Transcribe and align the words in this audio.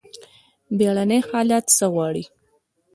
بیړني 0.77 1.19
حالات 1.29 1.65
څه 1.77 1.85
غواړي؟ 1.93 2.23